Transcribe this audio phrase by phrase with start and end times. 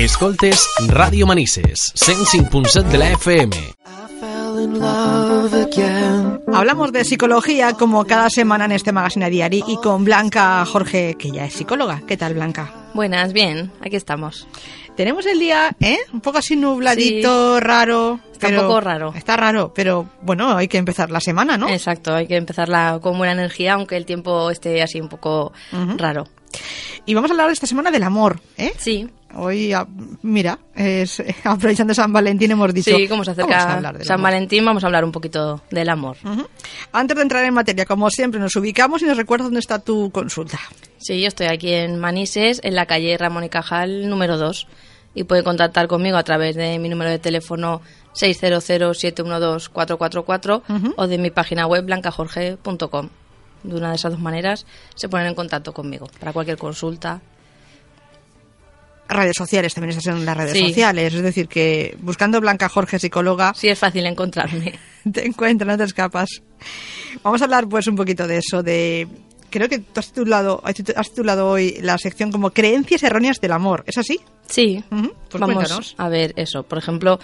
[0.00, 3.54] Escoltes Radio Manises, 105.7 de la FM.
[6.54, 11.30] Hablamos de psicología como cada semana en este magazine diario y con Blanca Jorge, que
[11.30, 12.00] ya es psicóloga.
[12.06, 12.72] ¿Qué tal, Blanca?
[12.94, 14.48] Buenas, bien, aquí estamos.
[14.96, 15.98] Tenemos el día, ¿eh?
[16.14, 18.20] Un poco así nubladito, raro.
[18.32, 19.12] Está un poco raro.
[19.14, 21.68] Está raro, pero bueno, hay que empezar la semana, ¿no?
[21.68, 25.52] Exacto, hay que empezarla con buena energía, aunque el tiempo esté así un poco
[25.98, 26.26] raro.
[27.06, 28.72] Y vamos a hablar esta semana del amor, ¿eh?
[28.78, 29.08] Sí.
[29.34, 29.86] Hoy, ah,
[30.22, 32.96] mira, es, aprovechando San Valentín hemos dicho...
[32.96, 36.16] Sí, como se acerca San Valentín, vamos a hablar un poquito del amor.
[36.92, 40.10] Antes de entrar en materia, como siempre, nos ubicamos y nos recuerdas dónde está tu
[40.10, 40.58] consulta.
[40.98, 44.66] Sí, yo estoy aquí en Manises, en la calle Ramón y Cajal, número 2.
[45.14, 47.82] Y puede contactar conmigo a través de mi número de teléfono
[48.14, 53.08] 600-712-444 o de mi página web blancajorge.com.
[53.62, 57.20] De una de esas dos maneras se ponen en contacto conmigo para cualquier consulta
[59.10, 61.14] redes sociales, también estás en las redes sociales.
[61.14, 63.52] Es decir, que buscando Blanca Jorge, psicóloga.
[63.54, 64.78] Sí, es fácil encontrarme.
[65.12, 66.42] Te encuentras, no te escapas.
[67.22, 69.08] Vamos a hablar, pues, un poquito de eso, de.
[69.50, 73.84] Creo que tú has titulado, has titulado hoy la sección como Creencias erróneas del amor.
[73.86, 74.20] ¿Es así?
[74.46, 74.82] Sí.
[74.88, 76.62] pues Vamos a ver eso.
[76.62, 77.18] Por ejemplo,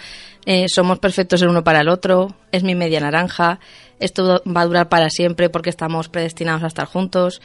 [0.45, 3.59] eh, somos perfectos el uno para el otro, es mi media naranja,
[3.99, 7.41] esto va a durar para siempre porque estamos predestinados a estar juntos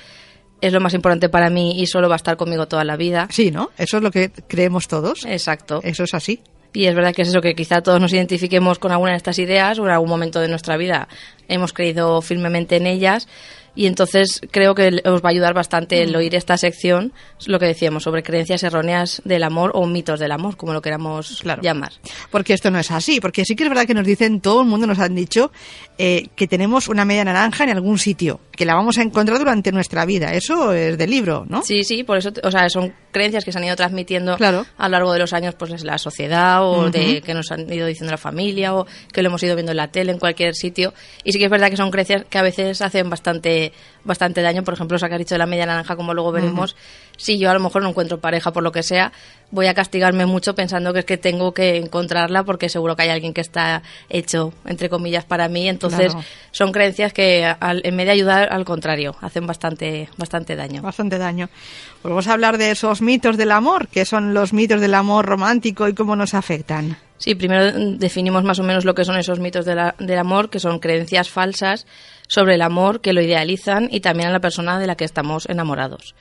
[0.62, 3.26] es lo más importante para mí y solo va a estar conmigo toda la vida.
[3.30, 3.70] Sí, ¿no?
[3.76, 5.26] Eso es lo que creemos todos.
[5.26, 5.80] Exacto.
[5.82, 6.40] Eso es así.
[6.72, 9.38] Y es verdad que es eso, que quizá todos nos identifiquemos con alguna de estas
[9.38, 11.08] ideas o en algún momento de nuestra vida
[11.48, 13.28] hemos creído firmemente en ellas
[13.74, 16.16] y entonces creo que os va a ayudar bastante el mm.
[16.16, 17.12] oír esta sección,
[17.46, 21.42] lo que decíamos, sobre creencias erróneas del amor o mitos del amor, como lo queramos
[21.62, 21.92] llamar.
[22.30, 24.68] Porque esto no es así, porque sí que es verdad que nos dicen, todo el
[24.68, 25.52] mundo nos han dicho
[25.98, 29.72] eh, que tenemos una media naranja en algún sitio, que la vamos a encontrar durante
[29.72, 30.34] nuestra vida.
[30.34, 31.62] Eso es del libro, ¿no?
[31.62, 34.88] Sí, sí, por eso, o sea, son creencias que se han ido transmitiendo a lo
[34.88, 38.18] largo de los años, pues la sociedad o de que nos han ido diciendo la
[38.18, 40.92] familia o que lo hemos ido viendo en la tele, en cualquier sitio.
[41.22, 43.72] Y sí que es verdad que son creencias que a veces hacen bastante
[44.04, 44.62] bastante, daño.
[44.62, 46.76] Por ejemplo, sacar dicho de la media naranja, como luego veremos,
[47.16, 49.12] si yo a lo mejor no encuentro pareja por lo que sea,
[49.50, 53.10] voy a castigarme mucho pensando que es que tengo que encontrarla porque seguro que hay
[53.10, 55.68] alguien que está hecho, entre comillas, para mí.
[55.68, 56.14] Entonces,
[56.50, 60.82] son creencias que en vez de ayudar, al contrario, hacen bastante, bastante daño.
[60.82, 61.48] Bastante daño.
[62.00, 65.26] Pues vamos a hablar de esos mitos del amor, que son los mitos del amor
[65.26, 66.96] romántico y cómo nos afectan.
[67.18, 70.80] Sí, primero definimos más o menos lo que son esos mitos del amor, que son
[70.80, 71.86] creencias falsas
[72.28, 75.48] sobre el amor que lo idealizan y también a la persona de la que estamos
[75.48, 76.14] enamorados.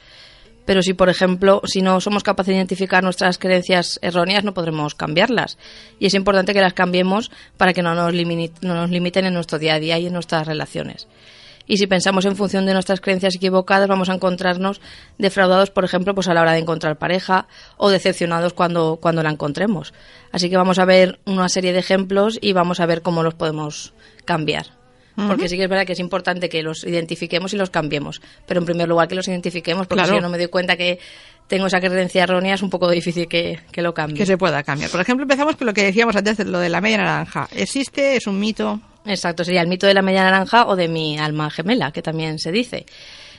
[0.66, 4.96] Pero si, por ejemplo, si no somos capaces de identificar nuestras creencias erróneas, no podremos
[4.96, 5.58] cambiarlas.
[6.00, 9.60] Y es importante que las cambiemos para que no nos, no nos limiten en nuestro
[9.60, 11.08] día a día y en nuestras relaciones.
[11.68, 14.82] Y si pensamos en función de nuestras creencias equivocadas, vamos a encontrarnos
[15.18, 17.48] defraudados, por ejemplo, pues a la hora de encontrar pareja
[17.78, 19.94] o decepcionados cuando, cuando la encontremos.
[20.32, 23.36] Así que vamos a ver una serie de ejemplos y vamos a ver cómo los
[23.36, 23.94] podemos
[24.26, 24.81] cambiar.
[25.16, 28.22] Porque sí que es verdad que es importante que los identifiquemos y los cambiemos.
[28.48, 31.00] Pero en primer lugar que los identifiquemos, porque si yo no me doy cuenta que
[31.48, 34.18] tengo esa creencia errónea, es un poco difícil que, que, lo cambie.
[34.18, 34.90] Que se pueda cambiar.
[34.90, 37.50] Por ejemplo, empezamos con lo que decíamos antes, lo de la media naranja.
[37.54, 38.16] ¿Existe?
[38.16, 38.80] ¿Es un mito?
[39.06, 42.40] Exacto, sería el mito de la media naranja o de mi alma gemela, que también
[42.40, 42.86] se dice.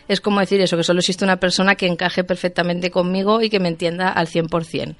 [0.08, 3.60] Es como decir eso, que solo existe una persona que encaje perfectamente conmigo y que
[3.60, 4.94] me entienda al 100%.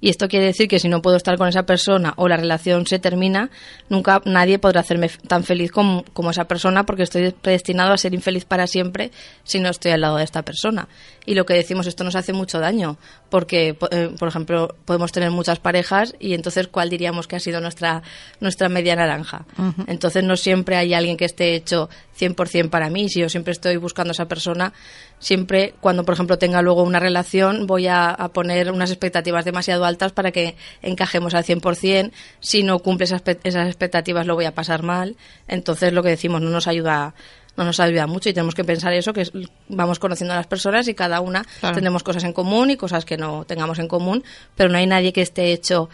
[0.00, 2.86] Y esto quiere decir que si no puedo estar con esa persona o la relación
[2.86, 3.50] se termina,
[3.88, 8.44] nunca nadie podrá hacerme tan feliz como, esa persona porque estoy predestinado a ser infeliz
[8.44, 9.10] para siempre
[9.44, 10.88] si no estoy al lado de esta persona.
[11.26, 12.96] Y lo que decimos, esto nos hace mucho daño
[13.28, 17.60] porque, eh, por ejemplo, podemos tener muchas parejas y entonces, ¿cuál diríamos que ha sido
[17.60, 18.02] nuestra,
[18.40, 19.44] nuestra media naranja?
[19.86, 23.08] Entonces, no siempre hay alguien que esté hecho 100% para mí.
[23.08, 24.72] Si yo siempre estoy buscando a esa persona,
[25.20, 30.10] siempre cuando, por ejemplo, tenga luego una relación, voy a, poner unas expectativas demasiado altas
[30.12, 32.10] para que encajemos al 100%.
[32.40, 35.16] Si no cumple esas, esas expectativas, lo voy a pasar mal.
[35.46, 37.14] Entonces, lo que decimos no nos ayuda
[37.56, 39.28] no nos ayuda mucho y tenemos que pensar eso, que
[39.68, 41.44] vamos conociendo a las personas y cada una
[41.74, 45.12] tenemos cosas en común y cosas que no tengamos en común, pero no hay nadie
[45.12, 45.90] que esté hecho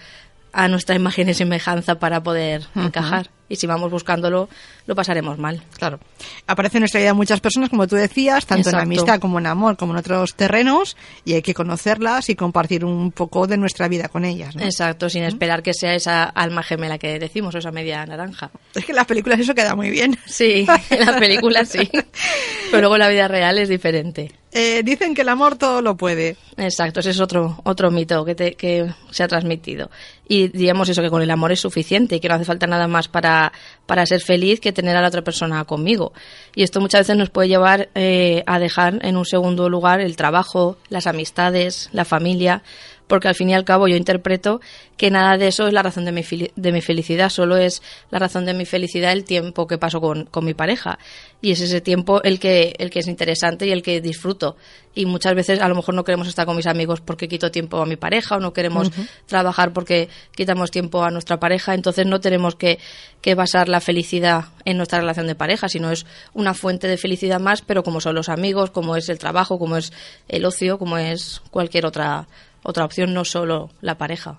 [0.56, 4.48] a nuestra imagen y semejanza para poder encajar y si vamos buscándolo
[4.86, 5.62] lo pasaremos mal.
[5.76, 5.98] Claro.
[6.46, 9.76] Aparecen en nuestra vida muchas personas, como tú decías, tanto en amistad como en amor,
[9.76, 14.08] como en otros terrenos, y hay que conocerlas y compartir un poco de nuestra vida
[14.08, 14.54] con ellas.
[14.56, 18.50] Exacto, sin esperar que sea esa alma gemela que decimos, o esa media naranja.
[18.74, 20.16] Es que en las películas eso queda muy bien.
[20.26, 21.90] Sí, en las películas sí.
[22.70, 24.32] Pero luego la vida real es diferente.
[24.58, 26.38] Eh, dicen que el amor todo lo puede.
[26.56, 29.90] Exacto, ese es otro, otro mito que, que se ha transmitido.
[30.26, 32.88] Y digamos eso, que con el amor es suficiente y que no hace falta nada
[32.88, 33.52] más para
[33.84, 36.14] para, ser feliz que tener a la otra persona conmigo.
[36.54, 40.16] Y esto muchas veces nos puede llevar eh, a dejar en un segundo lugar el
[40.16, 42.62] trabajo, las amistades, la familia,
[43.06, 44.60] porque al fin y al cabo yo interpreto
[44.96, 46.22] que nada de eso es la razón de mi,
[46.56, 50.24] de mi felicidad, solo es la razón de mi felicidad el tiempo que paso con,
[50.26, 50.98] con mi pareja.
[51.42, 54.56] Y es ese tiempo el que, el que es interesante y el que disfruto.
[54.94, 57.76] Y muchas veces a lo mejor no queremos estar con mis amigos porque quito tiempo
[57.78, 58.90] a mi pareja o no queremos
[59.26, 62.78] trabajar porque quitamos tiempo a nuestra pareja, entonces no tenemos que,
[63.20, 67.40] que basar la felicidad en nuestra relación de pareja, sino es una fuente de felicidad
[67.40, 69.92] más, pero como son los amigos, como es el trabajo, como es
[70.28, 72.26] el ocio, como es cualquier otra,
[72.66, 74.38] otra opción, no solo la pareja.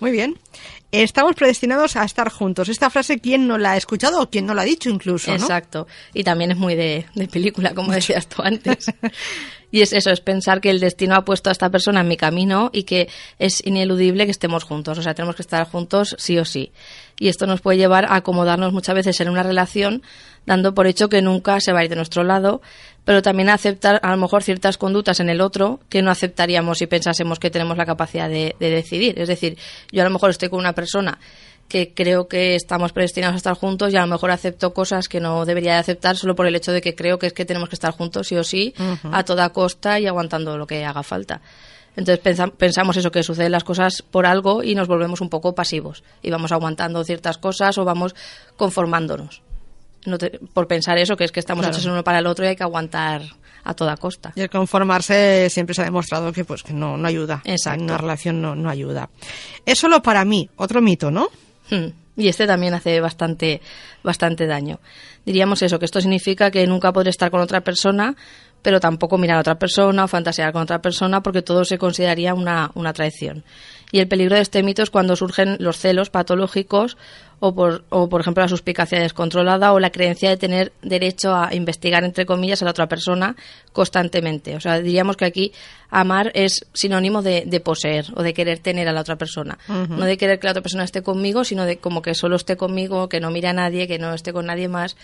[0.00, 0.38] Muy bien.
[0.92, 2.68] Estamos predestinados a estar juntos.
[2.68, 5.32] Esta frase, ¿quién no la ha escuchado o quién no la ha dicho incluso?
[5.32, 5.86] Exacto.
[6.14, 8.86] Y también es muy de, película, como decías tú antes.
[9.76, 12.16] y es eso, es pensar que el destino ha puesto a esta persona en mi
[12.16, 14.96] camino y que es ineludible que estemos juntos.
[14.96, 16.72] O sea, tenemos que estar juntos sí o sí.
[17.20, 20.02] Y esto nos puede llevar a acomodarnos muchas veces en una relación,
[20.46, 22.62] dando por hecho que nunca se va a ir de nuestro lado,
[23.04, 26.86] pero también aceptar a lo mejor ciertas conductas en el otro que no aceptaríamos si
[26.86, 29.20] pensásemos que tenemos la capacidad de, decidir.
[29.20, 29.58] Es decir,
[29.92, 31.18] yo a lo mejor estoy con una persona
[31.68, 35.20] que creo que estamos predestinados a estar juntos y a lo mejor acepto cosas que
[35.20, 37.68] no debería de aceptar solo por el hecho de que creo que es que tenemos
[37.68, 38.74] que estar juntos sí o sí
[39.10, 41.40] a toda costa y aguantando lo que haga falta.
[41.96, 42.20] Entonces
[42.58, 46.30] pensamos eso, que suceden las cosas por algo y nos volvemos un poco pasivos y
[46.30, 48.14] vamos aguantando ciertas cosas o vamos
[48.56, 49.42] conformándonos
[50.52, 52.62] por pensar eso, que es que estamos hechos uno para el otro y hay que
[52.62, 53.22] aguantar
[53.64, 54.32] a toda costa.
[54.36, 57.42] Y el conformarse siempre se ha demostrado que pues que no, no ayuda.
[57.44, 57.80] Exacto.
[57.80, 59.10] En una relación no, no ayuda.
[59.64, 61.28] Es solo para mí, otro mito, ¿no?
[61.70, 61.88] Hmm.
[62.16, 63.60] Y este también hace bastante,
[64.02, 64.80] bastante daño.
[65.26, 68.16] Diríamos eso, que esto significa que nunca podré estar con otra persona,
[68.62, 72.32] pero tampoco mirar a otra persona o fantasear con otra persona porque todo se consideraría
[72.32, 73.44] una, una traición.
[73.92, 76.96] Y el peligro de este mito es cuando surgen los celos patológicos
[77.38, 81.54] o por, o por ejemplo la suspicacia descontrolada o la creencia de tener derecho a
[81.54, 83.36] investigar entre comillas a la otra persona
[83.72, 84.56] constantemente.
[84.56, 85.52] O sea, diríamos que aquí
[85.90, 89.58] amar es sinónimo de, poseer o de querer tener a la otra persona.
[89.68, 92.56] No de querer que la otra persona esté conmigo, sino de como que solo esté
[92.56, 94.96] conmigo, que no mire a nadie, que no esté con nadie más.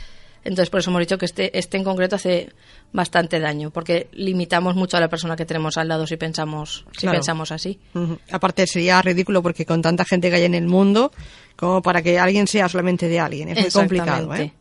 [0.45, 2.51] Entonces, por eso hemos dicho que este, este en concreto hace
[2.93, 7.07] bastante daño, porque limitamos mucho a la persona que tenemos al lado si pensamos, si
[7.07, 7.79] pensamos así.
[8.31, 11.13] Aparte, sería ridículo porque con tanta gente que hay en el mundo,
[11.63, 14.35] como para que alguien sea solamente de alguien, es muy complicado.
[14.35, 14.53] ¿eh?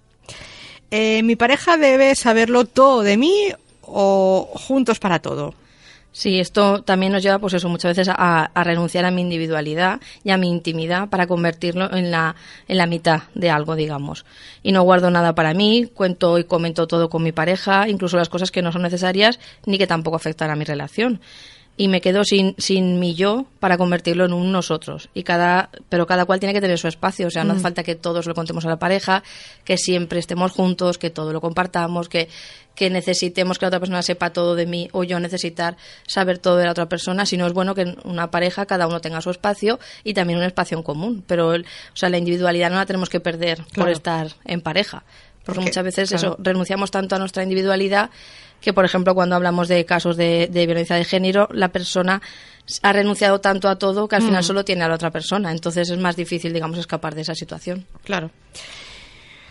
[0.92, 1.24] ¿eh?
[1.24, 3.52] mi pareja debe saberlo todo de mí
[3.82, 5.56] o juntos para todo?
[6.12, 10.30] Sí, esto también nos lleva, pues eso, muchas veces a, renunciar a mi individualidad y
[10.30, 12.36] a mi intimidad para convertirlo en la,
[12.68, 14.24] en la mitad de algo, digamos.
[14.62, 18.30] Y no guardo nada para mí, cuento y comento todo con mi pareja, incluso las
[18.30, 21.20] cosas que no son necesarias ni que tampoco afectan a mi relación
[21.82, 25.10] y me quedo sin, sin mi yo para convertirlo en un nosotros.
[25.16, 27.26] Y cada, pero cada cual tiene que tener su espacio.
[27.26, 27.64] O sea, no hace mm.
[27.64, 29.24] falta que todos lo contemos a la pareja,
[29.66, 32.30] que siempre estemos juntos, que todo lo compartamos, que,
[32.76, 35.76] que necesitemos que la otra persona sepa todo de mí o yo necesitar
[36.06, 39.00] saber todo de la otra persona, sino es bueno que en una pareja cada uno
[39.02, 41.24] tenga su espacio y también un espacio en común.
[41.26, 45.04] Pero, o sea, la individualidad no la tenemos que perder por estar en pareja.
[45.44, 48.12] Porque, muchas veces eso, renunciamos tanto a nuestra individualidad
[48.62, 52.22] que, por ejemplo, cuando hablamos de casos de, violencia de género, la persona
[52.84, 54.46] ha renunciado tanto a todo que al final mm.
[54.46, 55.52] solo tiene a la otra persona.
[55.52, 57.86] Entonces es más difícil, digamos, escapar de esa situación.
[58.06, 58.30] Claro.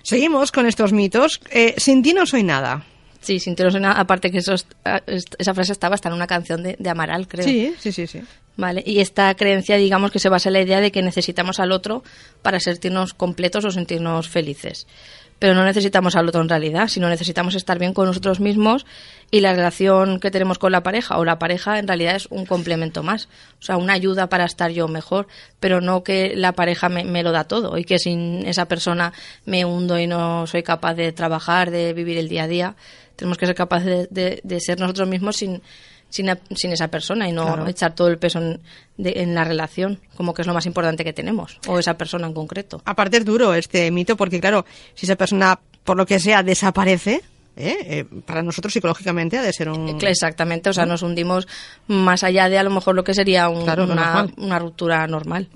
[0.03, 1.41] Seguimos con estos mitos.
[1.51, 2.87] Eh, sin ti no soy nada.
[3.21, 4.01] Sí, sin ti no soy nada.
[4.01, 7.45] Aparte que eso, esa frase estaba hasta en una canción de, de Amaral, creo.
[7.45, 8.23] Sí, sí, sí, sí.
[8.57, 11.73] Vale, y esta creencia, digamos, que se basa en la idea de que necesitamos al
[11.73, 12.03] otro
[12.43, 14.87] para sentirnos completos o sentirnos felices
[15.41, 18.87] pero no necesitamos al otro en realidad, sino necesitamos estar bien con nosotros mismos
[19.31, 22.45] y la relación que tenemos con la pareja o la pareja en realidad es un
[22.45, 23.27] complemento más,
[23.59, 25.29] o sea, una ayuda para estar yo mejor,
[25.59, 29.15] pero no que la pareja me, lo da todo y que sin esa persona
[29.47, 32.77] me hundo y no soy capaz de trabajar, de vivir el día a día.
[33.17, 35.63] Tenemos que ser capaces de ser nosotros mismos sin
[36.11, 38.61] sin, sin esa persona y no echar todo el peso en,
[38.99, 42.35] en, la relación, como que es lo más importante que tenemos, o esa persona en
[42.35, 42.83] concreto.
[42.85, 47.23] Aparte es duro este mito, porque claro, si esa persona, por lo que sea, desaparece,
[47.57, 47.77] ¿eh?
[47.85, 49.99] Eh, para nosotros psicológicamente ha de ser un...
[50.03, 51.49] Exactamente, o sea, nos hundimos
[51.87, 55.49] más allá de a lo mejor lo que sería una, una, ruptura normal.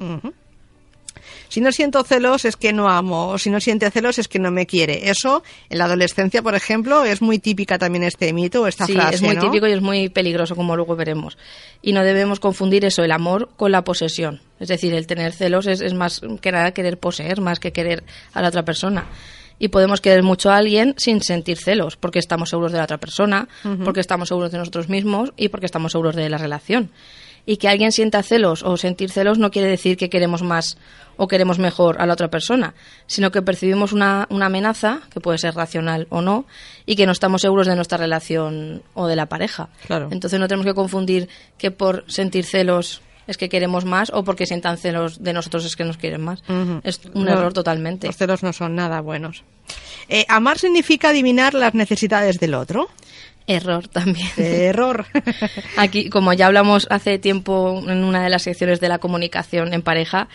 [1.49, 4.39] Si no siento celos es que no amo, o si no siente celos es que
[4.39, 5.11] no me quiere.
[5.11, 9.17] Eso, en la adolescencia, por ejemplo, es muy típica también este mito, esta sí, frase.
[9.17, 11.39] es muy típico y es muy peligroso, como luego veremos.
[11.83, 14.41] Y no debemos confundir eso, el amor, con la posesión.
[14.61, 18.43] Es decir, el tener celos es, más que nada querer poseer, más que querer a
[18.43, 19.07] la otra persona
[19.59, 22.99] y podemos querer mucho a alguien sin sentir celos, porque estamos seguros de la otra
[22.99, 23.49] persona,
[23.85, 26.91] porque estamos seguros de nosotros mismos y porque estamos seguros de la relación.
[27.47, 30.79] Y que alguien sienta celos o sentir celos no quiere decir que queremos más
[31.17, 32.75] o queremos mejor a la otra persona,
[33.07, 36.47] sino que percibimos una, una amenaza, que puede ser racional o no,
[36.87, 39.69] y que no estamos seguros de nuestra relación o de la pareja.
[39.87, 40.09] Claro.
[40.11, 44.47] Entonces no tenemos que confundir que por sentir celos es que queremos más o porque
[44.47, 46.43] sientan celos de nosotros es que nos quieren más.
[46.83, 48.07] Es un error totalmente.
[48.07, 49.45] Los celos no son nada buenos.
[50.09, 52.89] Eh, amar significa adivinar las necesidades del otro.
[53.47, 54.29] Error también.
[54.37, 55.07] Error.
[55.77, 59.83] Aquí, como ya hablamos hace tiempo en una de las secciones de la comunicación en
[59.83, 60.29] pareja,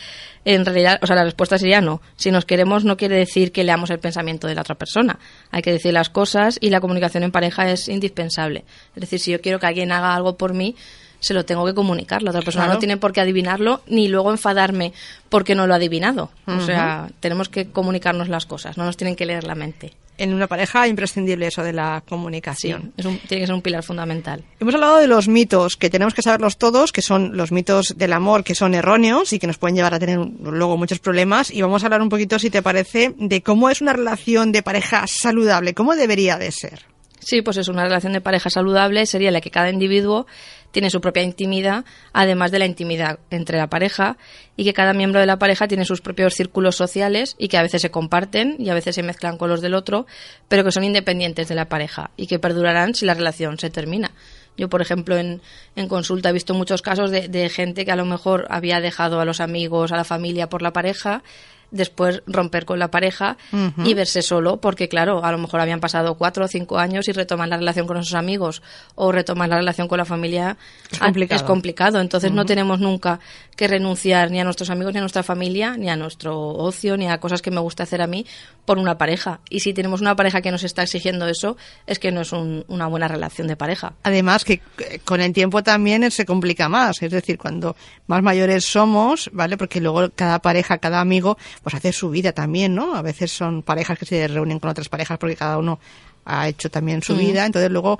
[0.45, 2.01] en realidad, o sea, la respuesta sería no.
[2.15, 5.19] Si nos queremos no quiere decir que leamos el pensamiento de la otra persona.
[5.51, 8.63] Hay que decir las cosas y la comunicación en pareja es indispensable.
[8.95, 10.75] Es decir, si yo quiero que alguien haga algo por mí,
[11.19, 12.21] se lo tengo que comunicar.
[12.21, 14.93] La otra persona no tiene por qué adivinarlo ni luego enfadarme
[15.29, 16.31] porque no lo ha adivinado.
[16.45, 19.93] O sea, tenemos que comunicarnos las cosas, no nos tienen que leer la mente.
[20.19, 22.91] En una pareja imprescindible eso de la comunicación.
[22.97, 24.43] es tiene que ser un pilar fundamental.
[24.59, 28.11] Hemos hablado de los mitos, que tenemos que saberlos todos, que son los mitos del
[28.11, 31.51] amor, que son erróneos y que nos pueden llevar a tener luego muchos problemas.
[31.51, 34.61] Y vamos a hablar un poquito, si te parece, de cómo es una relación de
[34.61, 36.85] pareja saludable, cómo debería de ser.
[37.19, 40.25] Sí, pues es una relación de pareja saludable, sería la que cada individuo
[40.71, 41.83] tiene su propia intimidad,
[42.13, 44.17] además de la intimidad entre la pareja,
[44.55, 47.63] y que cada miembro de la pareja tiene sus propios círculos sociales y que a
[47.63, 50.05] veces se comparten y a veces se mezclan con los del otro,
[50.47, 54.11] pero que son independientes de la pareja y que perdurarán si la relación se termina.
[54.57, 55.41] Yo, por ejemplo, en,
[55.75, 59.21] en consulta he visto muchos casos de, de gente que a lo mejor había dejado
[59.21, 61.23] a los amigos, a la familia por la pareja,
[61.71, 63.37] después romper con la pareja
[63.83, 67.11] y verse solo, porque claro, a lo mejor habían pasado cuatro o cinco años y
[67.11, 68.61] retoman la relación con sus amigos
[68.95, 70.57] o retoman la relación con la familia
[70.91, 71.99] es complicado.
[71.99, 73.19] Entonces no tenemos nunca
[73.55, 77.07] que renunciar ni a nuestros amigos, ni a nuestra familia, ni a nuestro ocio, ni
[77.07, 78.25] a cosas que me gusta hacer a mí
[78.65, 79.41] por una pareja.
[79.49, 82.87] Y si tenemos una pareja que nos está exigiendo eso, es que no es una
[82.87, 83.93] buena relación de pareja.
[84.03, 87.75] Además que eh, con el tiempo también se complica más, es decir, cuando
[88.07, 89.57] más mayores somos, ¿vale?
[89.57, 92.95] Porque luego cada pareja, cada amigo pues hacer su vida también, ¿no?
[92.95, 95.79] A veces son parejas que se reúnen con otras parejas porque cada uno
[96.25, 97.17] ha hecho también su mm.
[97.17, 97.99] vida, entonces luego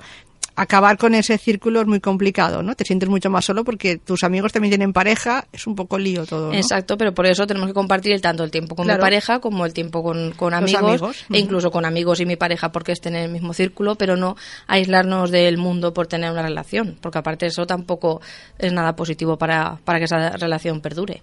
[0.56, 2.74] acabar con ese círculo es muy complicado, ¿no?
[2.74, 6.26] Te sientes mucho más solo porque tus amigos también tienen pareja, es un poco lío
[6.26, 6.48] todo.
[6.48, 6.54] ¿no?
[6.54, 9.72] Exacto, pero por eso tenemos que compartir tanto el tiempo con mi pareja como el
[9.72, 13.30] tiempo con, con amigos, e incluso con amigos y mi pareja porque estén en el
[13.30, 14.36] mismo círculo, pero no
[14.66, 18.20] aislarnos del mundo por tener una relación, porque aparte eso tampoco
[18.58, 21.22] es nada positivo para, para que esa relación perdure.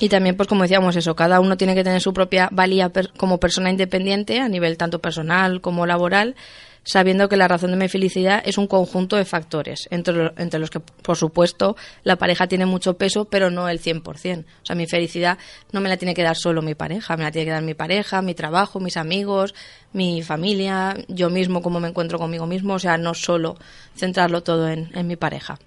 [0.00, 3.38] Y también, pues como decíamos eso, cada uno tiene que tener su propia valía como
[3.38, 6.36] persona independiente a nivel tanto personal como laboral,
[6.84, 10.70] sabiendo que la razón de mi felicidad es un conjunto de factores, entre, entre los
[10.70, 14.44] que, por supuesto, la pareja tiene mucho peso, pero no el 100%.
[14.62, 15.36] O sea, mi felicidad
[15.70, 17.74] no me la tiene que dar solo mi pareja, me la tiene que dar mi
[17.74, 19.54] pareja, mi trabajo, mis amigos,
[19.92, 23.58] mi familia, yo mismo, cómo me encuentro conmigo mismo, o sea, no solo
[23.94, 25.58] centrarlo todo en, en mi pareja.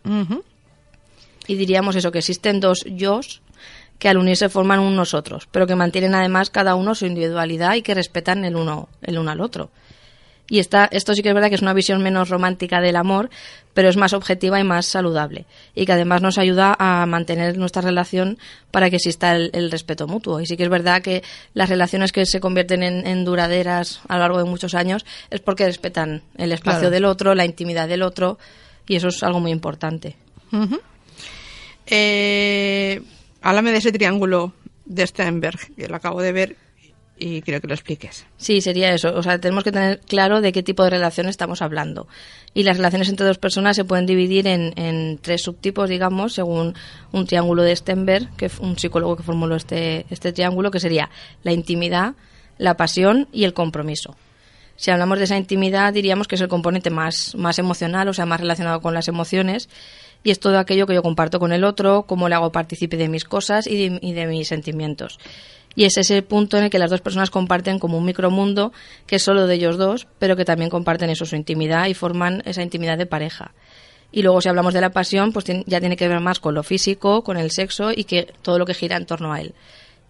[1.46, 3.43] Y diríamos eso, que existen dos yos
[4.04, 7.84] que al unirse forman un nosotros, pero que mantienen además cada uno su individualidad y
[7.84, 9.70] que respetan el uno, el uno al otro.
[10.50, 13.30] Y esta, esto sí que es verdad que es una visión menos romántica del amor,
[13.74, 15.46] pero es más objetiva y más saludable.
[15.74, 18.40] Y que además nos ayuda a mantener nuestra relación
[18.72, 20.42] para que exista el, respeto mutuo.
[20.42, 24.20] Y sí que es verdad que las relaciones que se convierten en, duraderas a lo
[24.20, 28.38] largo de muchos años es porque respetan el espacio del otro, la intimidad del otro,
[28.86, 30.18] y eso es algo muy importante.
[31.86, 33.02] eh,
[33.44, 34.54] háblame de ese triángulo
[34.86, 36.56] de Steinberg, que lo acabo de ver
[37.18, 38.26] y quiero que lo expliques.
[38.38, 39.14] Sí, sería eso.
[39.16, 42.08] O sea, tenemos que tener claro de qué tipo de relación estamos hablando.
[42.54, 46.74] Y las relaciones entre dos personas se pueden dividir en, tres subtipos, digamos, según
[47.12, 51.10] un triángulo de Steinberg, que es un psicólogo que formuló este, este triángulo, que sería
[51.44, 52.16] la intimidad,
[52.58, 54.16] la pasión y el compromiso.
[54.76, 58.26] Si hablamos de esa intimidad, diríamos que es el componente más, más emocional, o sea,
[58.26, 59.70] más relacionado con las emociones,
[60.24, 63.10] y es todo aquello que yo comparto con el otro, cómo le hago partícipe de
[63.10, 65.20] mis cosas y de, mis sentimientos.
[65.76, 68.72] Y es ese punto en el que las dos personas comparten como un micromundo
[69.08, 72.42] que es solo de ellos dos, pero que también comparten eso, su intimidad y forman
[72.46, 73.54] esa intimidad de pareja.
[74.12, 76.64] Y luego si hablamos de la pasión, pues ya tiene que ver más con lo
[76.64, 79.56] físico, con el sexo y que todo lo que gira en torno a él.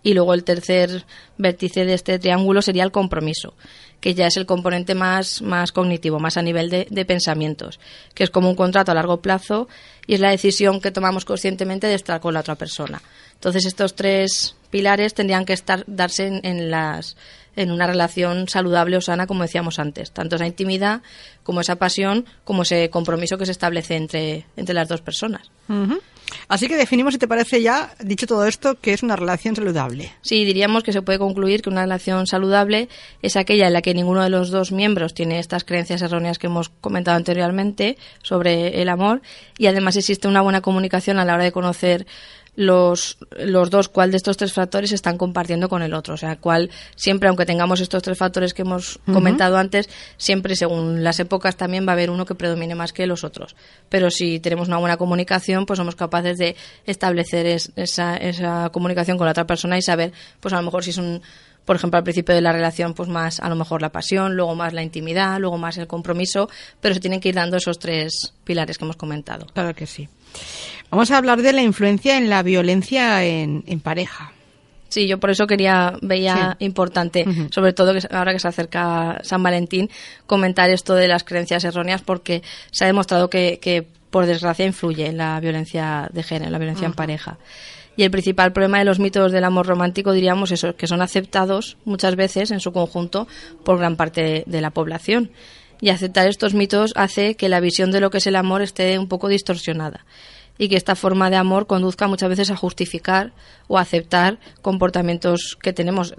[0.03, 1.05] Y luego el tercer
[1.37, 3.53] vértice de este triángulo sería el compromiso,
[4.01, 7.79] que ya es el componente más, más cognitivo, más a nivel de, de, pensamientos,
[8.13, 9.69] que es como un contrato a largo plazo
[10.07, 13.01] y es la decisión que tomamos conscientemente de estar con la otra persona.
[13.33, 17.17] Entonces estos tres pilares tendrían que estar, darse en, las,
[17.55, 21.01] en una relación saludable o sana, como decíamos antes, tanto esa intimidad
[21.43, 25.51] como esa pasión, como ese compromiso que se establece entre, entre las dos personas.
[26.47, 30.11] Así que definimos, si te parece ya, dicho todo esto, que es una relación saludable.
[30.21, 32.89] Sí, diríamos que se puede concluir que una relación saludable
[33.21, 36.47] es aquella en la que ninguno de los dos miembros tiene estas creencias erróneas que
[36.47, 39.21] hemos comentado anteriormente sobre el amor
[39.57, 42.05] y además existe una buena comunicación a la hora de conocer
[42.55, 46.13] los, los dos, cuál de estos tres factores están compartiendo con el otro.
[46.13, 51.03] O sea, cuál siempre, aunque tengamos estos tres factores que hemos comentado antes, siempre según
[51.03, 53.55] las épocas también va a haber uno que predomine más que los otros.
[53.89, 56.55] Pero si tenemos una buena comunicación, pues somos capaces de
[56.85, 57.45] establecer
[57.75, 60.97] esa, esa comunicación con la otra persona y saber, pues a lo mejor si es
[60.97, 61.21] un
[61.65, 64.55] por ejemplo, al principio de la relación, pues más a lo mejor la pasión, luego
[64.55, 66.49] más la intimidad, luego más el compromiso,
[66.81, 69.45] pero se tienen que ir dando esos tres pilares que hemos comentado.
[69.53, 70.09] Claro que sí.
[70.93, 74.31] Vamos a hablar de la influencia en la violencia en, pareja.
[74.89, 79.41] Sí, yo por eso quería, veía importante, sobre todo que ahora que se acerca San
[79.41, 79.89] Valentín,
[80.27, 85.17] comentar esto de las creencias erróneas porque se ha demostrado que, por desgracia influye en
[85.17, 87.39] la violencia de género, en la violencia en pareja.
[87.97, 91.77] Y el principal problema de los mitos del amor romántico, diríamos, eso, que son aceptados
[91.85, 93.27] muchas veces en su conjunto
[93.65, 95.31] por gran parte de la población.
[95.81, 98.99] Y aceptar estos mitos hace que la visión de lo que es el amor esté
[98.99, 100.05] un poco distorsionada
[100.57, 103.33] y que esta forma de amor conduzca muchas veces a justificar
[103.67, 106.15] o aceptar comportamientos que tenemos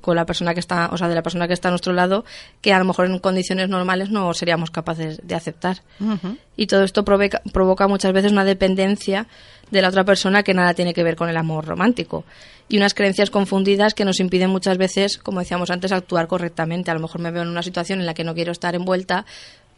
[0.00, 2.24] con la persona que está, o sea, de la persona que está a nuestro lado,
[2.60, 5.82] que a lo mejor en condiciones normales no seríamos capaces de aceptar.
[6.56, 9.26] Y todo esto provoca, provoca muchas veces una dependencia
[9.70, 12.24] de la otra persona que nada tiene que ver con el amor romántico.
[12.68, 16.90] Y unas creencias confundidas que nos impiden muchas veces, como decíamos antes, actuar correctamente.
[16.90, 19.26] A lo mejor me veo en una situación en la que no quiero estar envuelta,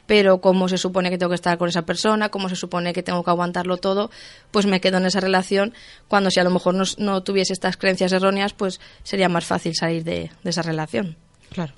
[0.06, 3.02] pero como se supone que tengo que estar con esa persona, como se supone que
[3.02, 4.10] tengo que aguantarlo todo,
[4.50, 5.74] pues me quedo en esa relación,
[6.08, 10.04] cuando si a lo mejor no, tuviese estas creencias erróneas, pues sería más fácil salir
[10.04, 11.16] de, de esa relación.
[11.50, 11.72] Claro.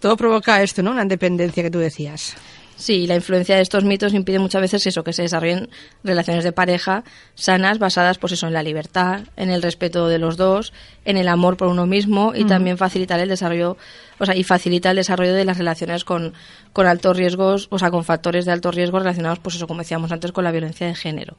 [0.00, 0.92] Todo provoca esto, ¿no?
[0.92, 2.36] Una dependencia que tú decías.
[2.80, 5.68] Sí, la influencia de estos mitos impide muchas veces eso, que se desarrollen
[6.02, 10.38] relaciones de pareja sanas, basadas pues eso, en la libertad, en el respeto de los
[10.38, 10.72] dos,
[11.04, 13.76] en el amor por uno mismo y también facilitar el desarrollo,
[14.18, 16.32] o sea, y facilita el desarrollo de las relaciones con,
[16.72, 20.10] con altos riesgos, o sea, con factores de alto riesgo relacionados, pues eso, como decíamos
[20.10, 21.36] antes, con la violencia de género.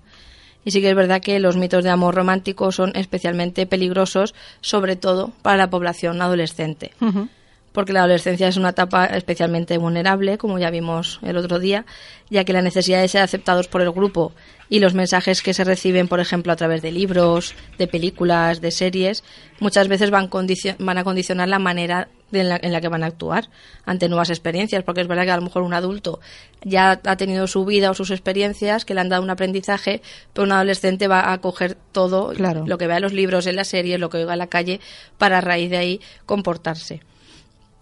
[0.64, 4.96] Y sí que es verdad que los mitos de amor romántico son especialmente peligrosos, sobre
[4.96, 6.92] todo para la población adolescente
[7.72, 11.86] porque la adolescencia es una etapa especialmente vulnerable, como ya vimos el otro día,
[12.30, 14.34] ya que la necesidad de ser aceptados por el grupo
[14.70, 18.72] y los mensajes que se reciben, por ejemplo, a través de libros, de películas, de
[18.72, 19.24] series,
[19.60, 20.30] muchas veces van,
[20.80, 23.50] van a condicionar la manera en la, en la, que van a actuar
[23.86, 26.22] ante nuevas experiencias, porque es verdad que a lo mejor un adulto
[26.64, 30.46] ya ha tenido su vida o sus experiencias que le han dado un aprendizaje, pero
[30.46, 34.00] un adolescente va a coger todo lo que vea en los libros, en las series,
[34.00, 34.80] lo que oiga en la calle,
[35.18, 37.02] para a raíz de ahí comportarse.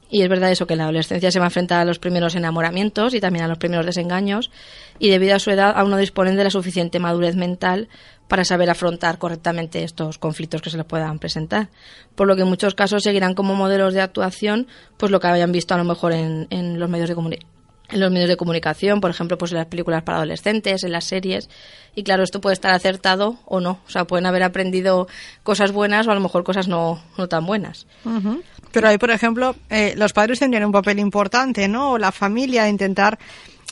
[0.09, 3.13] Y es verdad eso, que la adolescencia se va a enfrentar a los primeros enamoramientos
[3.13, 4.49] y también a los primeros desengaños,
[4.97, 7.89] y debido a su edad aún no disponen de la suficiente madurez mental
[8.27, 11.69] para saber afrontar correctamente estos conflictos que se les puedan presentar.
[12.15, 14.67] Por lo que en muchos casos seguirán como modelos de actuación
[14.97, 17.58] pues lo que hayan visto a lo mejor en, en los medios de comunicación
[17.91, 21.05] en los medios de comunicación, por ejemplo, pues en las películas para adolescentes, en las
[21.05, 21.49] series.
[21.95, 23.79] Y claro, esto puede estar acertado o no.
[23.87, 25.07] O sea, pueden haber aprendido
[25.43, 27.87] cosas buenas o a lo mejor cosas no, no tan buenas.
[28.71, 31.93] Pero ahí, por ejemplo, eh, los padres tendrían un papel importante, ¿no?
[31.93, 33.17] O la familia, intentar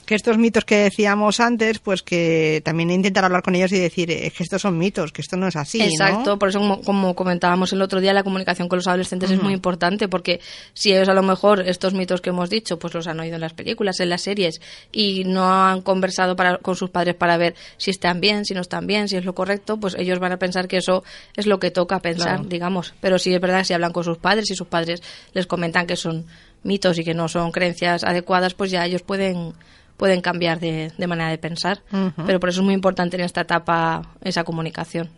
[0.08, 4.08] que estos mitos que decíamos antes, pues que también intentar hablar con ellos y decir
[4.08, 5.82] que estos son mitos, que esto no es así.
[5.82, 9.54] Exacto, por eso como, comentábamos el otro día, la comunicación con los adolescentes es muy
[9.54, 10.40] importante porque
[10.74, 13.42] si ellos a lo mejor estos mitos que hemos dicho, pues los han oído en
[13.42, 14.62] las películas, en las series
[14.94, 18.62] y no han conversado para, con sus padres para ver si están bien, si no
[18.62, 21.04] están bien, si es lo correcto, pues ellos van a pensar que eso
[21.36, 22.94] es lo que toca pensar, digamos.
[23.02, 25.98] Pero si es verdad, si hablan con sus padres y sus padres les comentan que
[25.98, 26.26] son
[26.64, 29.54] mitos y que no son creencias adecuadas, pues ya ellos pueden
[29.98, 31.82] pueden cambiar de, manera de pensar.
[32.26, 35.10] Pero por eso es muy importante en esta etapa esa comunicación.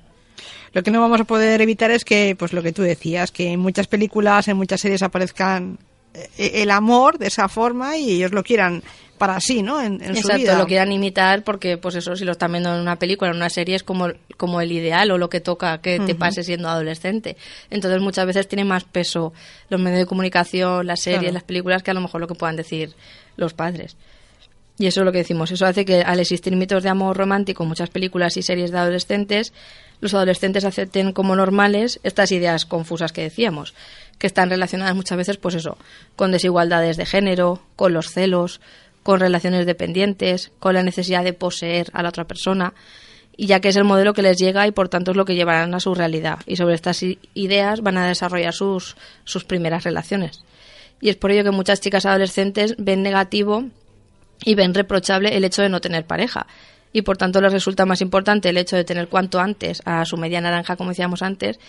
[0.74, 3.52] Lo que no vamos a poder evitar es que, pues lo que tú decías, que
[3.54, 5.80] en muchas películas, en muchas series aparezcan
[6.13, 8.84] eh, el amor de esa forma y ellos lo quieran
[9.18, 9.82] para sí, ¿no?
[9.82, 13.32] En, Exacto, lo quieran imitar porque, pues eso, si lo están viendo en una película,
[13.32, 16.44] en una serie, es como, como el ideal o lo que toca que te pase
[16.44, 17.36] siendo adolescente.
[17.70, 19.34] Entonces, muchas veces tiene más peso
[19.70, 22.56] los medios de comunicación, las series, las películas, que a lo mejor lo que puedan
[22.56, 22.96] decir
[23.36, 23.98] los padres.
[24.80, 25.52] Y eso es lo que decimos.
[25.52, 28.78] Eso hace que al existir mitos de amor romántico en muchas películas y series de
[28.78, 29.52] adolescentes,
[30.00, 33.74] los adolescentes acepten como normales estas ideas confusas que decíamos,
[34.18, 35.78] que están relacionadas muchas veces, pues eso,
[36.15, 38.62] con desigualdades de género, con los celos,
[39.04, 42.74] con relaciones dependientes, con la necesidad de poseer a la otra persona,
[43.36, 45.36] y ya que es el modelo que les llega y por tanto es lo que
[45.36, 46.39] llevarán a su realidad.
[46.46, 50.44] Y sobre estas ideas van a desarrollar sus, sus primeras relaciones.
[51.02, 53.65] Y es por ello que muchas chicas adolescentes ven negativo
[54.43, 56.47] y ven reprochable el hecho de no tener pareja.
[56.91, 60.17] y por tanto les resulta más importante el hecho de tener cuanto antes a su
[60.17, 61.60] media naranja, como decíamos antes,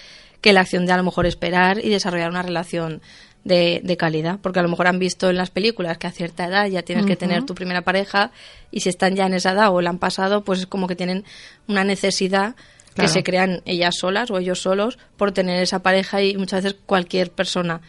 [0.41, 3.03] que la acción de a lo mejor esperar y desarrollar una relación
[3.45, 6.47] de, de, calidad, porque a lo mejor han visto en las películas que a cierta
[6.47, 8.33] edad ya tienes que tener tu primera pareja
[8.71, 10.97] y si están ya en esa edad o la han pasado, pues es como que
[10.97, 11.25] tienen
[11.69, 12.55] una necesidad
[12.95, 16.79] que se crean ellas solas o ellos solos por tener esa pareja y muchas veces
[16.87, 17.81] cualquier persona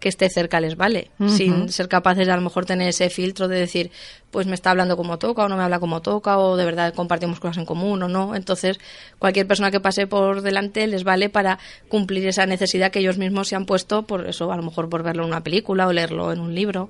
[0.00, 3.48] que esté cerca les vale, sin ser capaces de a lo mejor tener ese filtro
[3.48, 3.90] de decir,
[4.30, 6.94] pues me está hablando como toca o no me habla como toca o de verdad
[6.94, 8.34] compartimos cosas en común o no.
[8.34, 8.80] Entonces,
[9.18, 11.58] cualquier persona que pase por delante les vale para
[11.88, 15.02] cumplir esa necesidad que ellos mismos se han puesto por eso, a lo mejor por
[15.02, 16.88] verlo en una película o leerlo en un libro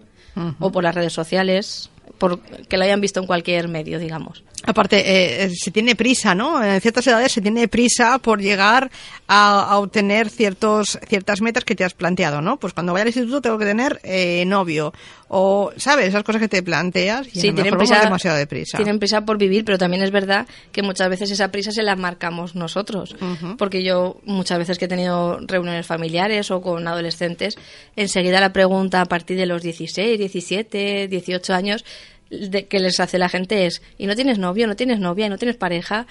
[0.60, 4.42] o por las redes sociales por que lo hayan visto en cualquier medio, digamos.
[4.64, 6.62] Aparte, eh, se tiene prisa, ¿no?
[6.62, 8.90] En ciertas edades se tiene prisa por llegar
[9.26, 12.58] a, obtener ciertos, ciertas metas que te has planteado, ¿no?
[12.58, 14.92] Pues cuando vaya al instituto tengo que tener eh, novio
[15.28, 16.08] o, ¿sabes?
[16.08, 18.76] Esas cosas que te planteas y sí, tienen prisa, demasiado de prisa.
[18.76, 21.94] Tienen prisa por vivir, pero también es verdad que muchas veces esa prisa se la
[21.94, 23.16] marcamos nosotros.
[23.56, 27.56] Porque yo muchas veces que he tenido reuniones familiares o con adolescentes,
[27.94, 31.84] enseguida la pregunta a partir de los 16, 17, 18 años
[32.30, 35.28] de, que les hace la gente es y no tienes novio, no tienes novia, y
[35.28, 36.06] no tienes pareja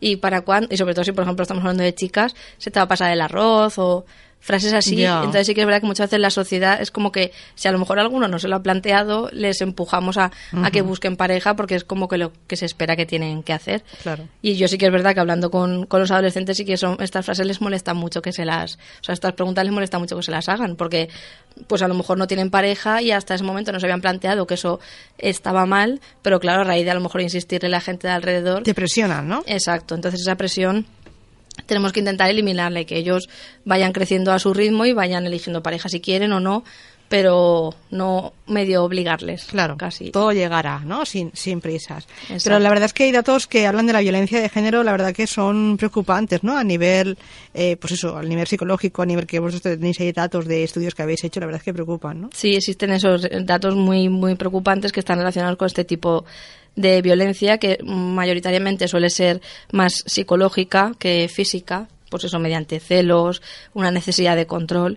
[0.00, 2.78] y para cuándo y sobre todo si por ejemplo estamos hablando de chicas se te
[2.78, 4.04] va a pasar el arroz o
[4.42, 5.02] frases así.
[5.02, 7.72] Entonces sí que es verdad que muchas veces la sociedad es como que si a
[7.72, 10.30] lo mejor alguno no se lo ha planteado, les empujamos a,
[10.72, 13.84] que busquen pareja porque es como que lo que se espera que tienen que hacer.
[14.02, 14.28] Claro.
[14.42, 16.96] Y yo sí que es verdad que hablando con, con los adolescentes sí que son,
[17.00, 20.16] estas frases les molestan mucho que se las, o sea, estas preguntas les molesta mucho
[20.16, 21.08] que se las hagan porque
[21.68, 24.46] pues a lo mejor no tienen pareja y hasta ese momento no se habían planteado
[24.46, 24.80] que eso
[25.18, 28.14] estaba mal, pero claro, a raíz de a lo mejor insistirle a la gente de
[28.14, 28.64] alrededor.
[28.64, 29.44] Te presionan, ¿no?
[29.46, 29.94] Exacto.
[29.94, 30.86] Entonces esa presión
[31.66, 33.28] tenemos que intentar eliminarle, que ellos
[33.64, 36.64] vayan creciendo a su ritmo y vayan eligiendo pareja si quieren o no,
[37.12, 39.44] pero no medio obligarles.
[39.44, 40.12] Claro, casi.
[40.12, 41.04] Todo llegará, ¿no?
[41.04, 42.08] Sin, sin prisas.
[42.42, 44.92] Pero la verdad es que hay datos que hablan de la violencia de género, la
[44.92, 46.56] verdad que son preocupantes, ¿no?
[46.56, 47.18] A nivel,
[47.52, 50.94] eh, pues eso, a nivel psicológico, a nivel que vosotros tenéis ahí datos de estudios
[50.94, 52.30] que habéis hecho, la verdad es que preocupan, ¿no?
[52.32, 56.24] Sí, existen esos datos muy, muy preocupantes que están relacionados con este tipo
[56.76, 63.42] de violencia que mayoritariamente suele ser más psicológica que física, pues eso mediante celos,
[63.74, 64.96] una necesidad de control.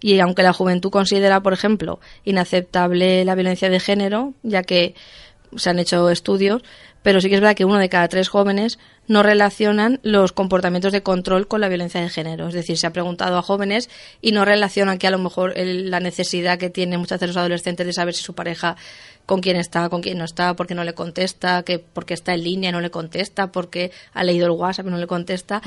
[0.00, 4.94] Y aunque la juventud considera, por ejemplo, inaceptable la violencia de género, ya que
[5.56, 6.62] se han hecho estudios,
[7.02, 10.92] pero sí que es verdad que uno de cada tres jóvenes no relacionan los comportamientos
[10.92, 12.48] de control con la violencia de género.
[12.48, 13.88] Es decir, se ha preguntado a jóvenes
[14.20, 17.86] y no relacionan que a lo mejor la necesidad que tienen muchas veces los adolescentes
[17.86, 18.76] de saber si su pareja
[19.26, 22.32] con quién está, con quién no está, por qué no le contesta, que porque está
[22.34, 25.60] en línea no le contesta, porque ha leído el WhatsApp y no le contesta.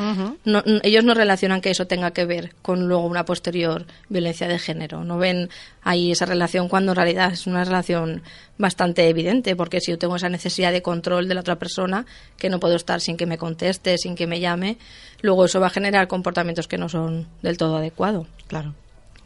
[0.84, 5.04] ellos no relacionan que eso tenga que ver con luego una posterior violencia de género.
[5.04, 5.50] No ven
[5.84, 8.24] ahí esa relación cuando en realidad es una relación
[8.58, 12.06] bastante evidente, porque si yo tengo esa necesidad de control de la otra persona,
[12.38, 14.78] que no puedo estar sin que me conteste, sin que me llame,
[15.22, 18.28] luego eso va a generar comportamientos que no son del todo adecuados.
[18.48, 18.74] Claro.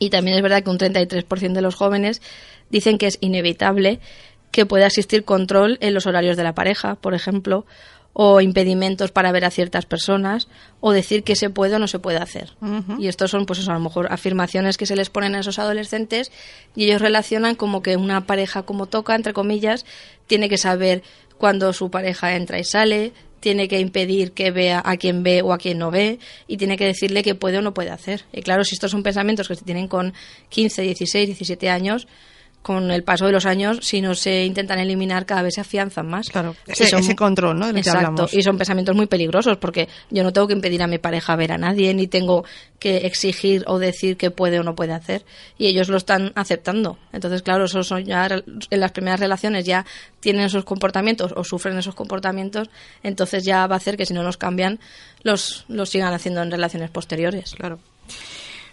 [0.03, 2.21] Y también es verdad que un 33% de los jóvenes
[2.69, 4.01] dicen que es inevitable
[4.51, 7.65] que pueda existir control en los horarios de la pareja, por ejemplo,
[8.11, 10.49] o impedimentos para ver a ciertas personas,
[10.81, 12.51] o decir que se puede o no se puede hacer.
[12.99, 15.57] Y estos son, pues eso, a lo mejor afirmaciones que se les ponen a esos
[15.57, 16.29] adolescentes
[16.75, 19.85] y ellos relacionan como que una pareja como toca, entre comillas,
[20.27, 21.01] tiene que saber
[21.37, 23.13] cuándo su pareja entra y sale,
[23.43, 26.77] tiene que impedir que vea a quien ve o a quien no ve y tiene
[26.77, 28.23] que decirle que puede o no puede hacer.
[28.31, 30.13] Y claro, si estos son pensamientos que se tienen con
[30.47, 32.07] 15, 16, 17 años,
[32.63, 36.07] con el paso de los años, si no se intentan eliminar, cada vez se afianzan
[36.07, 36.29] más.
[36.29, 37.67] Claro, ese, control, ¿no?
[37.69, 41.35] exacto, y son pensamientos muy peligrosos porque yo no tengo que impedir a mi pareja
[41.35, 42.45] ver a nadie, ni tengo
[42.79, 45.25] que exigir o decir que puede o no puede hacer,
[45.57, 46.97] y ellos lo están aceptando.
[47.11, 49.85] Entonces, claro, esos son ya en las primeras relaciones ya
[50.21, 52.69] tienen esos comportamientos o sufren esos comportamientos,
[53.03, 54.79] entonces ya va a hacer que si no los cambian,
[55.21, 57.55] los, los sigan haciendo en relaciones posteriores.
[57.55, 57.79] Claro.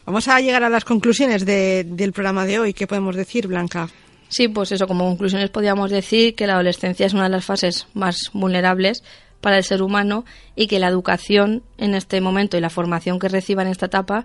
[0.06, 2.72] Vamos a llegar a las conclusiones del programa de hoy.
[2.72, 3.88] ¿Qué podemos decir, Blanca?
[4.28, 7.86] Sí, pues eso, como conclusiones podríamos decir que la adolescencia es una de las fases
[7.94, 9.02] más vulnerables
[9.40, 13.28] para el ser humano y que la educación en este momento y la formación que
[13.28, 14.24] reciba en esta etapa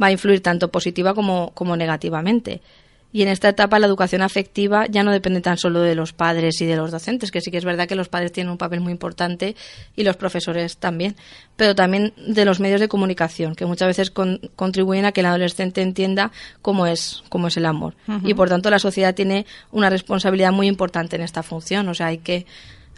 [0.00, 2.60] va a influir tanto positiva como negativamente.
[3.12, 6.60] Y en esta etapa la educación afectiva ya no depende tan solo de los padres
[6.60, 8.80] y de los docentes, que sí que es verdad que los padres tienen un papel
[8.80, 9.56] muy importante
[9.94, 11.16] y los profesores también,
[11.56, 15.82] pero también de los medios de comunicación, que muchas veces contribuyen a que el adolescente
[15.82, 16.30] entienda
[16.62, 17.94] cómo es, cómo es el amor.
[18.24, 22.08] Y por tanto la sociedad tiene una responsabilidad muy importante en esta función, o sea,
[22.08, 22.46] hay que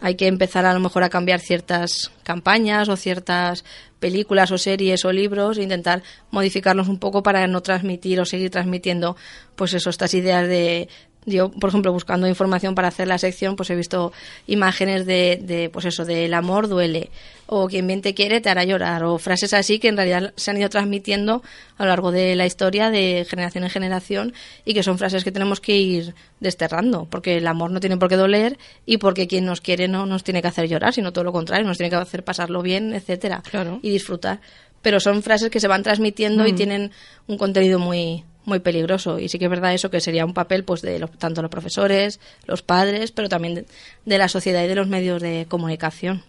[0.00, 3.64] hay que empezar a lo mejor a cambiar ciertas campañas o ciertas
[3.98, 8.50] películas o series o libros e intentar modificarlos un poco para no transmitir o seguir
[8.50, 9.16] transmitiendo
[9.56, 10.88] pues eso estas ideas de,
[11.26, 14.12] yo, por ejemplo, buscando información para hacer la sección, pues he visto
[14.46, 17.10] imágenes de, de, pues eso, de el amor duele,
[17.46, 20.50] o quien bien te quiere te hará llorar, o frases así que en realidad se
[20.50, 21.42] han ido transmitiendo
[21.76, 25.32] a lo largo de la historia de generación en generación y que son frases que
[25.32, 29.44] tenemos que ir desterrando, porque el amor no tiene por qué doler y porque quien
[29.44, 31.96] nos quiere no nos tiene que hacer llorar, sino todo lo contrario, nos tiene que
[31.96, 33.42] hacer pasarlo bien, etcétera,
[33.82, 34.40] y disfrutar.
[34.82, 36.56] Pero son frases que se van transmitiendo y mm.
[36.56, 36.90] tienen
[37.26, 39.20] un contenido muy muy peligroso.
[39.20, 42.18] Y sí que es verdad eso, que sería un papel pues de tanto los profesores,
[42.46, 43.66] los padres, pero también
[44.04, 46.24] de, la sociedad y de los medios de comunicación.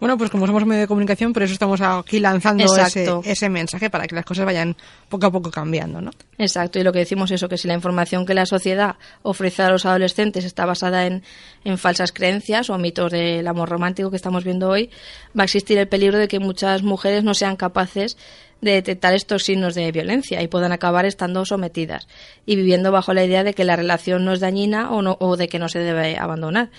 [0.00, 3.90] Bueno, pues como somos medio de comunicación, por eso estamos aquí lanzando ese, ese, mensaje
[3.90, 4.76] para que las cosas vayan
[5.08, 6.10] poco a poco cambiando, ¿no?
[6.38, 9.62] Exacto, y lo que decimos es eso, que si la información que la sociedad ofrece
[9.62, 11.22] a los adolescentes está basada en,
[11.64, 14.90] en falsas creencias o mitos del amor romántico que estamos viendo hoy,
[15.38, 18.16] va a existir el peligro de que muchas mujeres no sean capaces
[18.62, 22.08] de detectar estos signos de violencia y puedan acabar estando sometidas
[22.46, 25.36] y viviendo bajo la idea de que la relación no es dañina o, no, o
[25.36, 26.70] de que no se debe abandonar.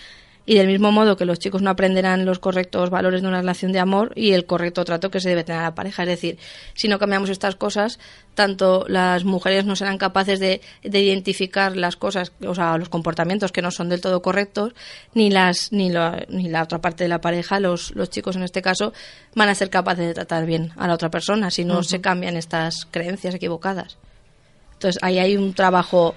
[0.46, 3.72] Y del mismo modo que los chicos no aprenderán los correctos valores de una relación
[3.72, 6.04] de amor y el correcto trato que se debe tener a la pareja.
[6.04, 6.38] Es decir,
[6.74, 7.98] si no cambiamos estas cosas,
[8.36, 13.62] tanto las mujeres no serán capaces de, identificar las cosas, o sea, los comportamientos que
[13.62, 14.74] no son del todo correctos,
[15.14, 15.90] ni las ni,
[16.28, 18.92] ni la otra parte de la pareja, los, los chicos en este caso,
[19.36, 22.36] van a ser capaces de tratar bien a la otra persona si no se cambian
[22.36, 23.98] estas creencias equivocadas.
[24.74, 26.14] Entonces, ahí hay un trabajo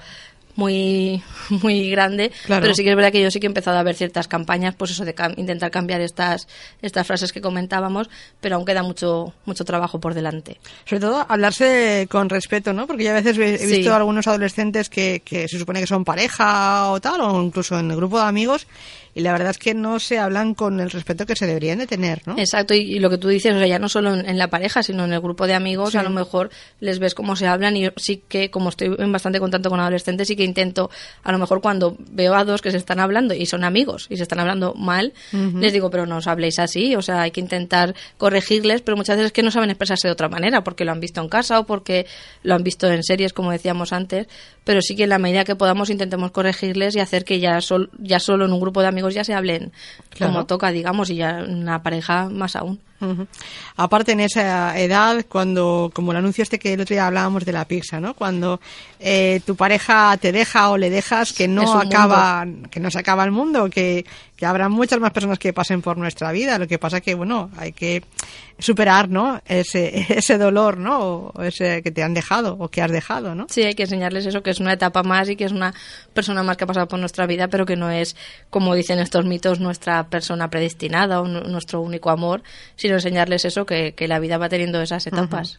[0.57, 3.83] muy, muy grande, pero sí que es verdad que yo sí que he empezado a
[3.83, 6.49] ver ciertas campañas, pues eso de intentar cambiar estas,
[6.83, 8.09] estas frases que comentábamos,
[8.41, 10.59] pero aún queda mucho, mucho trabajo por delante.
[10.85, 12.87] Sobre todo hablarse con respeto, ¿no?
[12.87, 16.91] Porque yo a veces he visto algunos adolescentes que, que se supone que son pareja
[16.91, 18.67] o tal, o incluso en el grupo de amigos,
[19.17, 21.87] y la verdad es que no se hablan con el respeto que se deberían de
[21.87, 22.35] tener, ¿no?
[22.37, 25.07] Exacto, y, lo que tú dices, o sea, ya no solo en, la pareja, sino
[25.07, 26.51] en el grupo de amigos, a lo mejor
[26.81, 29.81] les ves cómo se hablan y yo sí que, como estoy en bastante contacto con
[29.81, 30.91] adolescentes, sí que intento,
[31.23, 34.19] a lo mejor cuando veo a dos que se están hablando y son amigos y
[34.19, 37.41] se están hablando mal, les digo, pero no os habléis así, o sea, hay que
[37.41, 40.93] intentar corregirles, pero muchas veces es que no saben expresarse de otra manera, porque lo
[40.93, 42.05] han visto en casa o porque
[42.43, 44.27] lo han visto en series, como decíamos antes,
[44.65, 47.61] pero sí que en la medida que podamos intentemos corregirles y hacer que ya,
[47.99, 49.73] ya solo en un grupo de amigos ya se hablen
[50.19, 52.81] como toca, digamos, y ya una pareja más aún.
[53.77, 57.53] Aparte en esa edad, cuando, como el anuncio este que el otro día hablábamos de
[57.53, 58.15] la pizza, ¿no?
[58.15, 58.61] Cuando
[58.99, 63.25] eh, tu pareja te deja o le dejas, que no acaba, que no se acaba
[63.25, 66.59] el mundo, que, que habrá muchas más personas que pasen por nuestra vida.
[66.59, 68.03] Lo que pasa que, bueno, hay que
[68.59, 69.41] superar, ¿no?
[69.47, 71.33] Ese, ese dolor, ¿no?
[71.35, 73.47] O ese que te han dejado o que has dejado, ¿no?
[73.51, 75.75] Sí, hay que enseñarles eso, que es una etapa más y que es una
[76.15, 78.17] persona más que ha pasado por nuestra vida, pero que no es,
[78.51, 82.43] como dicen estos mitos, nuestra persona predestinada o nuestro único amor,
[82.77, 85.59] sino enseñarles eso, que, que la vida va teniendo esas etapas.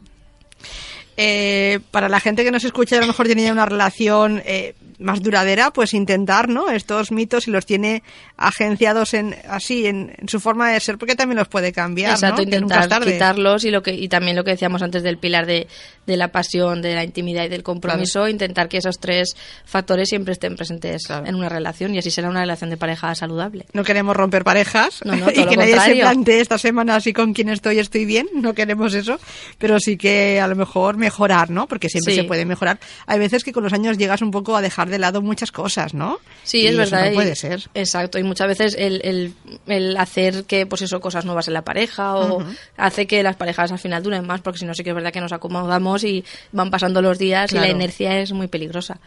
[1.19, 4.75] Eh, para la gente que nos escucha a lo mejor tiene ya una relación eh,
[4.99, 6.69] más duradera, pues intentar, ¿no?
[6.69, 8.03] Estos mitos y los tiene
[8.35, 13.03] agenciados en así en, su forma de ser, porque también los puede cambiar, Exacto, intentar
[13.03, 15.67] quitarlos y lo que y también lo que decíamos antes del pilar de,
[16.07, 20.33] de la pasión, de la intimidad y del compromiso, intentar que esos tres factores siempre
[20.33, 23.65] estén presentes en una relación y así será una relación de pareja saludable.
[23.73, 25.01] No queremos romper parejas
[25.35, 28.93] y que nadie se plantee esta semana así con quien estoy estoy bien, no queremos
[28.93, 29.19] eso,
[29.57, 31.67] pero sí que a lo mejor mejorar, ¿no?
[31.67, 32.79] Porque siempre se puede mejorar.
[33.05, 35.93] Hay veces que con los años llegas un poco a dejar de lado muchas cosas,
[35.93, 36.19] ¿no?
[36.43, 37.07] Sí, es verdad.
[37.07, 37.63] no puede ser.
[37.73, 39.33] Exacto, y muchas veces el,
[39.67, 42.43] el, hacer que, pues eso, cosas nuevas en la pareja o
[42.75, 45.11] hace que las parejas al final duren más, porque si no sí que es verdad
[45.11, 48.99] que nos acomodamos y van pasando los días y la inercia es muy peligrosa.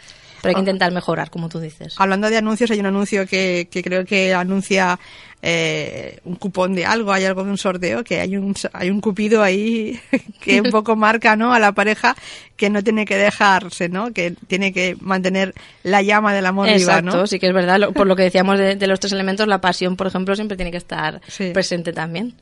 [0.42, 0.72] Pero hay que ah.
[0.72, 1.94] intentar mejorar, como tú dices.
[1.98, 4.98] Hablando de anuncios, hay un anuncio que, que creo que anuncia
[5.42, 9.00] eh, un cupón de algo, hay algo de un sorteo, que hay un, hay un
[9.00, 9.98] cupido ahí
[10.40, 11.55] que un poco marca, ¿no?
[11.55, 12.14] A la pareja
[12.57, 14.12] que no tiene que dejarse, ¿no?
[14.12, 17.26] Que tiene que mantener la llama del amor viva, ¿no?
[17.26, 17.90] sí que es verdad.
[17.92, 20.76] Por lo que decíamos de, los tres elementos, la pasión, por ejemplo, siempre tiene que
[20.76, 21.20] estar
[21.53, 22.35] presente también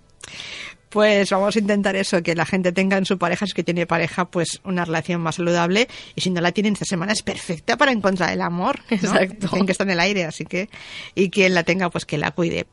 [0.88, 3.64] pues vamos a intentar eso, que la gente tenga en su pareja, si es que
[3.64, 5.88] tiene pareja, pues una relación más saludable.
[6.14, 8.80] Y si no la tiene esta semana es perfecta para encontrar el amor.
[8.90, 9.48] Exacto.
[9.64, 10.68] que está en el aire, así que,
[11.14, 12.66] y quien la tenga, pues que la cuide.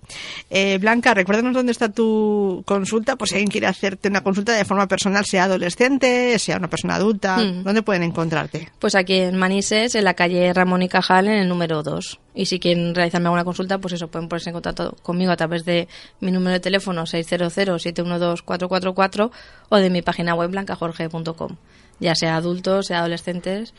[0.49, 4.65] Eh, Blanca, recuérdanos dónde está tu consulta, pues si alguien quiere hacerte una consulta de
[4.65, 7.63] forma personal, sea adolescente, sea una persona adulta, mm.
[7.63, 8.69] ¿dónde pueden encontrarte?
[8.79, 12.19] Pues aquí en Manises, en la calle Ramón y Cajal, en el número 2.
[12.35, 15.63] Y si quieren realizarme alguna consulta, pues eso, pueden ponerse en contacto conmigo a través
[15.63, 15.87] de
[16.19, 19.29] mi número de teléfono 600 712
[19.69, 21.55] o de mi página web blancajorge.com.
[21.99, 23.73] Ya sea adultos, sea adolescentes,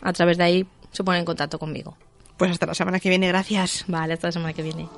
[0.00, 1.96] a través de ahí se ponen en contacto conmigo.
[2.38, 3.84] Pues hasta la semana que viene, gracias.
[3.86, 4.88] Vale, hasta la semana que viene.